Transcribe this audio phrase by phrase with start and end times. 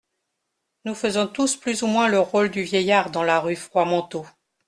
[0.83, 4.25] Nous faisons tous plus ou moins le rôle du vieillard dans la rue Froidmanteau.